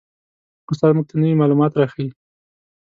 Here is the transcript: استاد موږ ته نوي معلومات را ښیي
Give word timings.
استاد 0.71 0.91
موږ 0.95 1.05
ته 1.09 1.15
نوي 1.21 1.35
معلومات 1.41 1.71
را 1.79 1.85
ښیي 1.93 2.09